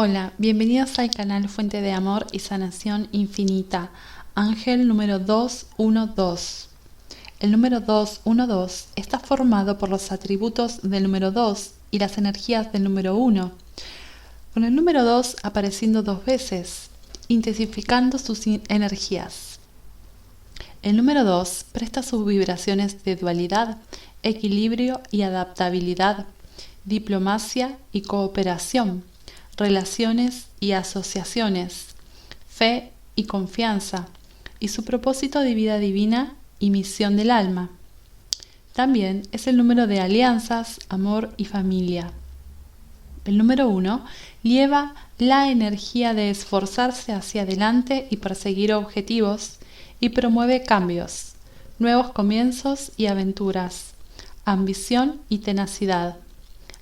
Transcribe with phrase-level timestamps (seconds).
[0.00, 3.90] Hola, bienvenidos al canal Fuente de Amor y Sanación Infinita,
[4.36, 6.68] Ángel número 212.
[7.40, 12.84] El número 212 está formado por los atributos del número 2 y las energías del
[12.84, 13.50] número 1,
[14.54, 16.90] con el número 2 apareciendo dos veces,
[17.26, 19.58] intensificando sus energías.
[20.82, 23.78] El número 2 presta sus vibraciones de dualidad,
[24.22, 26.26] equilibrio y adaptabilidad,
[26.84, 29.02] diplomacia y cooperación
[29.58, 31.88] relaciones y asociaciones,
[32.48, 34.06] fe y confianza,
[34.60, 37.70] y su propósito de vida divina y misión del alma.
[38.72, 42.12] También es el número de alianzas, amor y familia.
[43.24, 44.04] El número uno
[44.42, 49.58] lleva la energía de esforzarse hacia adelante y perseguir objetivos
[50.00, 51.32] y promueve cambios,
[51.78, 53.94] nuevos comienzos y aventuras,
[54.44, 56.16] ambición y tenacidad,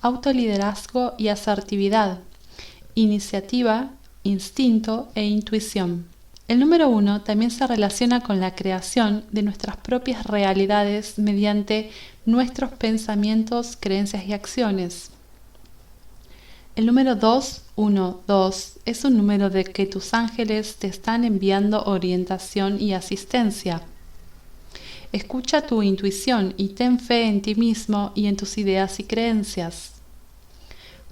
[0.00, 2.20] autoliderazgo y asertividad,
[2.98, 3.90] iniciativa,
[4.24, 6.06] instinto e intuición.
[6.48, 11.90] El número uno también se relaciona con la creación de nuestras propias realidades mediante
[12.26, 15.10] nuestros pensamientos, creencias y acciones.
[16.74, 22.94] El número 212 es un número de que tus ángeles te están enviando orientación y
[22.94, 23.82] asistencia.
[25.12, 29.97] Escucha tu intuición y ten fe en ti mismo y en tus ideas y creencias.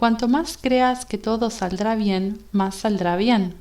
[0.00, 3.52] Cuanto más creas que todo saldrá bien, más saldrá bien.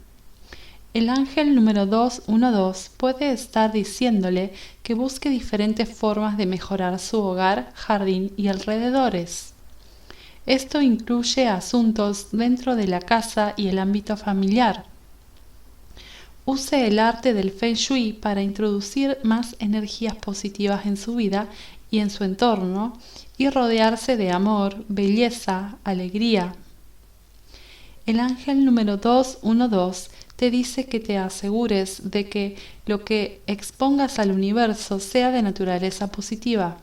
[0.94, 7.74] El ángel número 212 puede estar diciéndole que busque diferentes formas de mejorar su hogar,
[7.76, 9.54] jardín y alrededores.
[10.46, 14.86] Esto incluye asuntos dentro de la casa y el ámbito familiar.
[16.46, 21.50] Use el arte del Feng Shui para introducir más energías positivas en su vida
[21.92, 22.98] y en su entorno
[23.38, 26.56] y rodearse de amor, belleza, alegría.
[28.06, 34.32] El ángel número 212 te dice que te asegures de que lo que expongas al
[34.32, 36.78] universo sea de naturaleza positiva.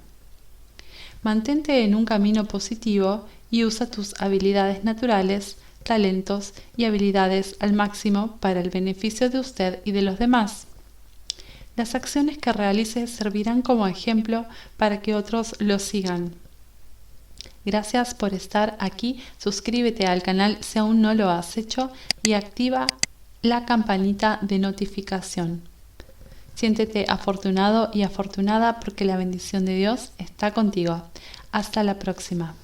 [1.23, 8.37] Mantente en un camino positivo y usa tus habilidades naturales, talentos y habilidades al máximo
[8.41, 10.67] para el beneficio de usted y de los demás.
[11.77, 14.47] Las acciones que realices servirán como ejemplo
[14.79, 16.35] para que otros lo sigan.
[17.67, 19.23] Gracias por estar aquí.
[19.39, 21.91] Suscríbete al canal si aún no lo has hecho
[22.23, 22.87] y activa
[23.43, 25.63] la campanita de notificación.
[26.55, 31.03] Siéntete afortunado y afortunada porque la bendición de Dios está contigo.
[31.53, 32.55] Hasta la próxima.